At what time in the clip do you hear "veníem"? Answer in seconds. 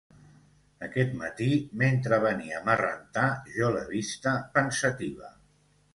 2.25-2.73